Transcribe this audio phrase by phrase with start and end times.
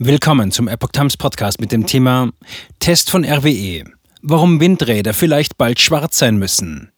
[0.00, 2.30] Willkommen zum Epoch Times Podcast mit dem Thema
[2.78, 3.82] Test von RWE.
[4.22, 6.92] Warum Windräder vielleicht bald schwarz sein müssen.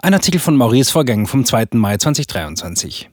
[0.00, 1.68] Ein Artikel von Maurice Vorgang vom 2.
[1.74, 3.10] Mai 2023.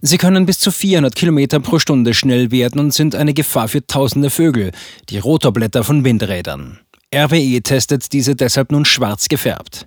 [0.00, 3.86] Sie können bis zu 400 Kilometer pro Stunde schnell werden und sind eine Gefahr für
[3.86, 4.70] tausende Vögel,
[5.10, 6.80] die Rotorblätter von Windrädern.
[7.14, 9.86] RWE testet diese deshalb nun schwarz gefärbt.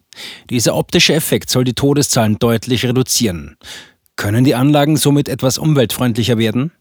[0.52, 3.58] Dieser optische Effekt soll die Todeszahlen deutlich reduzieren.
[4.16, 6.72] Können die Anlagen somit etwas umweltfreundlicher werden?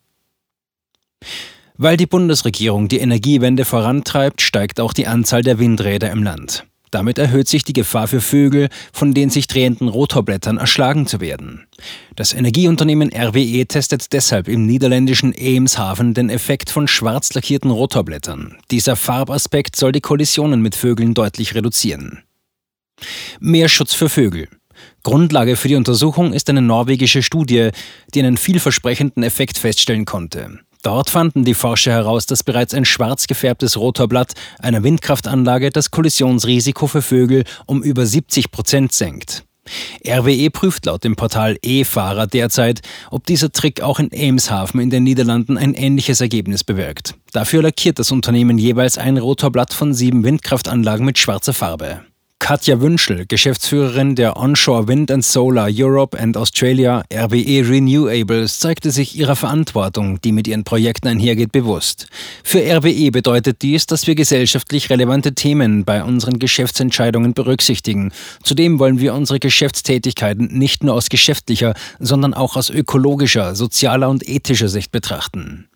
[1.76, 6.64] Weil die Bundesregierung die Energiewende vorantreibt, steigt auch die Anzahl der Windräder im Land.
[6.94, 11.66] Damit erhöht sich die Gefahr für Vögel, von den sich drehenden Rotorblättern erschlagen zu werden.
[12.14, 18.58] Das Energieunternehmen RWE testet deshalb im niederländischen Eemshaven den Effekt von schwarz lackierten Rotorblättern.
[18.70, 22.22] Dieser Farbaspekt soll die Kollisionen mit Vögeln deutlich reduzieren.
[23.40, 24.46] Mehr Schutz für Vögel.
[25.02, 27.70] Grundlage für die Untersuchung ist eine norwegische Studie,
[28.14, 30.60] die einen vielversprechenden Effekt feststellen konnte.
[30.84, 36.86] Dort fanden die Forscher heraus, dass bereits ein schwarz gefärbtes Rotorblatt einer Windkraftanlage das Kollisionsrisiko
[36.86, 39.44] für Vögel um über 70 Prozent senkt.
[40.06, 45.04] RWE prüft laut dem Portal E-Fahrer derzeit, ob dieser Trick auch in Eemshaven in den
[45.04, 47.14] Niederlanden ein ähnliches Ergebnis bewirkt.
[47.32, 52.02] Dafür lackiert das Unternehmen jeweils ein Rotorblatt von sieben Windkraftanlagen mit schwarzer Farbe.
[52.38, 59.16] Katja Wünschel, Geschäftsführerin der Onshore Wind and Solar Europe and Australia RWE Renewables, zeigte sich
[59.16, 62.06] ihrer Verantwortung, die mit ihren Projekten einhergeht, bewusst.
[62.42, 68.12] Für RWE bedeutet dies, dass wir gesellschaftlich relevante Themen bei unseren Geschäftsentscheidungen berücksichtigen.
[68.42, 74.28] Zudem wollen wir unsere Geschäftstätigkeiten nicht nur aus geschäftlicher, sondern auch aus ökologischer, sozialer und
[74.28, 75.68] ethischer Sicht betrachten.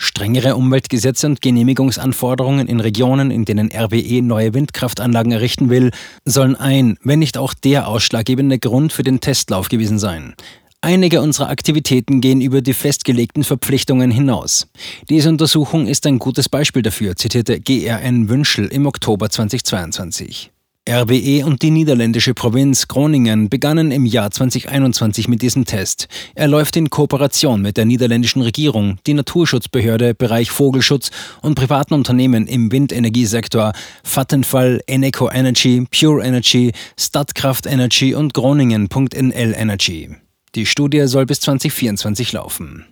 [0.00, 5.90] Strengere Umweltgesetze und Genehmigungsanforderungen in Regionen, in denen RWE neue Windkraftanlagen errichten will,
[6.24, 10.34] sollen ein, wenn nicht auch der ausschlaggebende Grund für den Testlauf gewesen sein.
[10.80, 14.68] Einige unserer Aktivitäten gehen über die festgelegten Verpflichtungen hinaus.
[15.08, 20.52] Diese Untersuchung ist ein gutes Beispiel dafür, zitierte GRN Wünschel im Oktober 2022.
[20.88, 26.08] RWE und die niederländische Provinz Groningen begannen im Jahr 2021 mit diesem Test.
[26.34, 31.10] Er läuft in Kooperation mit der niederländischen Regierung, die Naturschutzbehörde, Bereich Vogelschutz
[31.42, 33.72] und privaten Unternehmen im Windenergiesektor
[34.02, 40.16] Vattenfall, Eneco Energy, Pure Energy, Stadtkraft Energy und Groningen.nl Energy.
[40.54, 42.86] Die Studie soll bis 2024 laufen.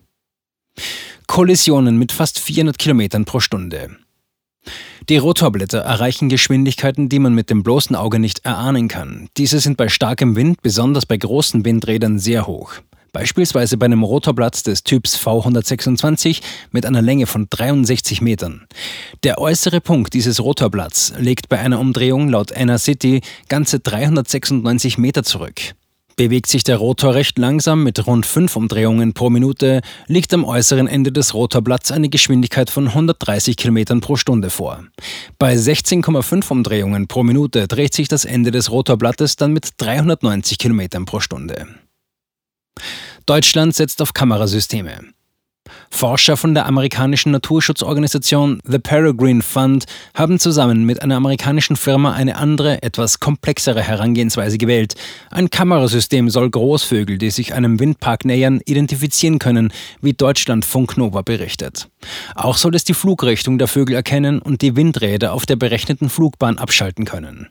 [1.27, 3.97] Kollisionen mit fast 400 Kilometern pro Stunde.
[5.09, 9.29] Die Rotorblätter erreichen Geschwindigkeiten, die man mit dem bloßen Auge nicht erahnen kann.
[9.37, 12.73] Diese sind bei starkem Wind, besonders bei großen Windrädern, sehr hoch.
[13.13, 18.67] Beispielsweise bei einem Rotorblatt des Typs V126 mit einer Länge von 63 Metern.
[19.23, 25.61] Der äußere Punkt dieses Rotorblatts legt bei einer Umdrehung laut City ganze 396 Meter zurück.
[26.17, 30.89] Bewegt sich der Rotor recht langsam mit rund 5 Umdrehungen pro Minute, liegt am äußeren
[30.89, 34.85] Ende des Rotorblatts eine Geschwindigkeit von 130 km pro Stunde vor.
[35.39, 41.05] Bei 16,5 Umdrehungen pro Minute dreht sich das Ende des Rotorblattes dann mit 390 km
[41.05, 41.67] pro Stunde.
[43.27, 45.16] Deutschland setzt auf Kamerasysteme.
[45.91, 52.37] Forscher von der amerikanischen Naturschutzorganisation The Peregrine Fund haben zusammen mit einer amerikanischen Firma eine
[52.37, 54.95] andere, etwas komplexere Herangehensweise gewählt.
[55.31, 61.89] Ein Kamerasystem soll Großvögel, die sich einem Windpark nähern, identifizieren können, wie Deutschlandfunk Nova berichtet.
[62.35, 66.59] Auch soll es die Flugrichtung der Vögel erkennen und die Windräder auf der berechneten Flugbahn
[66.59, 67.49] abschalten können.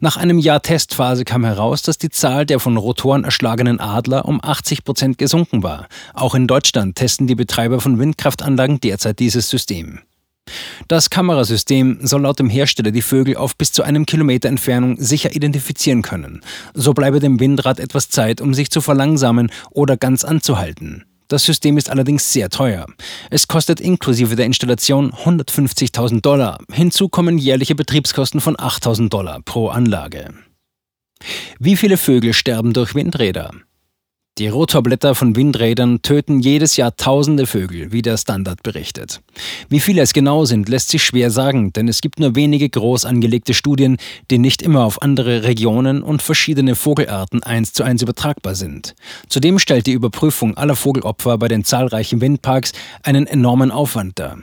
[0.00, 4.40] Nach einem Jahr Testphase kam heraus, dass die Zahl der von Rotoren erschlagenen Adler um
[4.42, 5.88] 80 Prozent gesunken war.
[6.12, 10.00] Auch in Deutschland testen die Betreiber von Windkraftanlagen derzeit dieses System.
[10.88, 15.34] Das Kamerasystem soll laut dem Hersteller die Vögel auf bis zu einem Kilometer Entfernung sicher
[15.34, 16.42] identifizieren können.
[16.74, 21.04] So bleibe dem Windrad etwas Zeit, um sich zu verlangsamen oder ganz anzuhalten.
[21.34, 22.86] Das System ist allerdings sehr teuer.
[23.28, 26.58] Es kostet inklusive der Installation 150.000 Dollar.
[26.70, 30.32] Hinzu kommen jährliche Betriebskosten von 8.000 Dollar pro Anlage.
[31.58, 33.50] Wie viele Vögel sterben durch Windräder?
[34.36, 39.20] Die Rotorblätter von Windrädern töten jedes Jahr tausende Vögel, wie der Standard berichtet.
[39.68, 43.04] Wie viele es genau sind, lässt sich schwer sagen, denn es gibt nur wenige groß
[43.04, 43.96] angelegte Studien,
[44.32, 48.96] die nicht immer auf andere Regionen und verschiedene Vogelarten eins zu eins übertragbar sind.
[49.28, 52.72] Zudem stellt die Überprüfung aller Vogelopfer bei den zahlreichen Windparks
[53.04, 54.38] einen enormen Aufwand dar.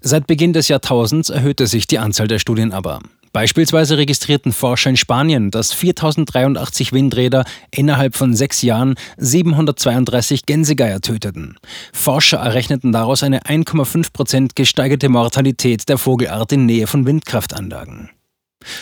[0.00, 2.98] Seit Beginn des Jahrtausends erhöhte sich die Anzahl der Studien aber.
[3.32, 11.56] Beispielsweise registrierten Forscher in Spanien, dass 4083 Windräder innerhalb von sechs Jahren 732 Gänsegeier töteten.
[11.92, 18.10] Forscher errechneten daraus eine 1,5 Prozent gesteigerte Mortalität der Vogelart in Nähe von Windkraftanlagen.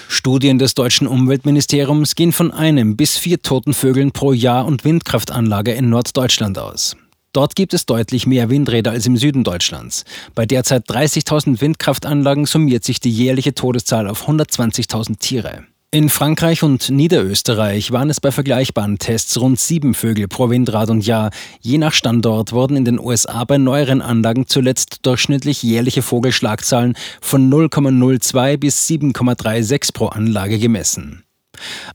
[0.09, 5.73] Studien des deutschen Umweltministeriums gehen von einem bis vier toten Vögeln pro Jahr und Windkraftanlage
[5.73, 6.97] in Norddeutschland aus.
[7.39, 10.05] Dort gibt es deutlich mehr Windräder als im Süden Deutschlands.
[10.35, 15.63] Bei derzeit 30.000 Windkraftanlagen summiert sich die jährliche Todeszahl auf 120.000 Tiere.
[15.93, 21.07] In Frankreich und Niederösterreich waren es bei vergleichbaren Tests rund sieben Vögel pro Windrad und
[21.07, 21.31] Jahr.
[21.61, 27.49] Je nach Standort wurden in den USA bei neueren Anlagen zuletzt durchschnittlich jährliche Vogelschlagzahlen von
[27.49, 31.23] 0,02 bis 7,36 pro Anlage gemessen.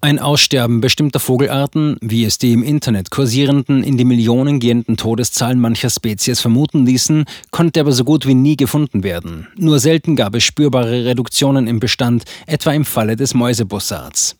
[0.01, 5.59] Ein Aussterben bestimmter Vogelarten, wie es die im Internet kursierenden, in die Millionen gehenden Todeszahlen
[5.59, 9.47] mancher Spezies vermuten ließen, konnte aber so gut wie nie gefunden werden.
[9.55, 14.35] Nur selten gab es spürbare Reduktionen im Bestand, etwa im Falle des Mäusebussards.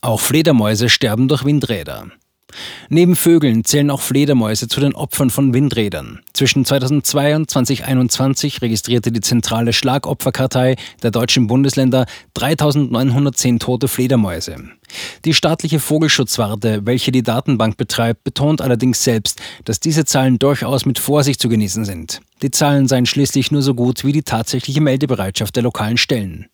[0.00, 2.06] Auch Fledermäuse sterben durch Windräder.
[2.88, 6.20] Neben Vögeln zählen auch Fledermäuse zu den Opfern von Windrädern.
[6.32, 14.56] Zwischen 2002 und 2021 registrierte die zentrale Schlagopferkartei der deutschen Bundesländer 3910 tote Fledermäuse.
[15.24, 20.98] Die staatliche Vogelschutzwarte, welche die Datenbank betreibt, betont allerdings selbst, dass diese Zahlen durchaus mit
[20.98, 22.20] Vorsicht zu genießen sind.
[22.42, 26.46] Die Zahlen seien schließlich nur so gut wie die tatsächliche Meldebereitschaft der lokalen Stellen.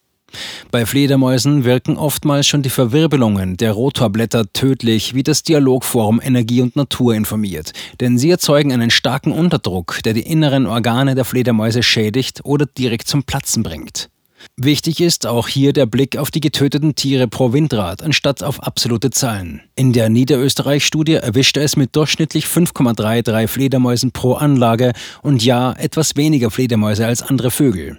[0.70, 6.76] Bei Fledermäusen wirken oftmals schon die Verwirbelungen der Rotorblätter tödlich, wie das Dialogforum Energie und
[6.76, 12.40] Natur informiert, denn sie erzeugen einen starken Unterdruck, der die inneren Organe der Fledermäuse schädigt
[12.44, 14.10] oder direkt zum Platzen bringt.
[14.56, 19.10] Wichtig ist auch hier der Blick auf die getöteten Tiere pro Windrad anstatt auf absolute
[19.10, 19.62] Zahlen.
[19.74, 24.92] In der Niederösterreich-Studie erwischte es mit durchschnittlich 5,33 Fledermäusen pro Anlage
[25.22, 27.98] und ja etwas weniger Fledermäuse als andere Vögel.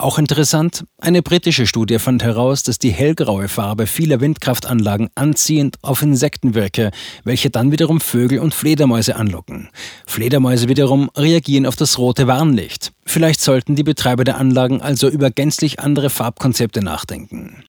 [0.00, 6.00] Auch interessant, eine britische Studie fand heraus, dass die hellgraue Farbe vieler Windkraftanlagen anziehend auf
[6.00, 6.90] Insekten wirke,
[7.24, 9.68] welche dann wiederum Vögel und Fledermäuse anlocken.
[10.06, 12.92] Fledermäuse wiederum reagieren auf das rote Warnlicht.
[13.04, 17.56] Vielleicht sollten die Betreiber der Anlagen also über gänzlich andere Farbkonzepte nachdenken.